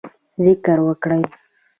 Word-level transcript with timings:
ذکر 0.45 0.77
وکړئ 0.87 1.23